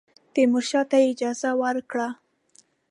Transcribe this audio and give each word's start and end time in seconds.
تیمورشاه 0.33 0.85
ته 0.89 0.97
یې 1.01 1.07
اجازه 1.13 1.49
ورکړه. 1.61 2.07